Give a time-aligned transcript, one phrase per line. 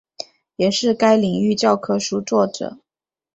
[0.55, 2.79] 也是该领域教科书作者。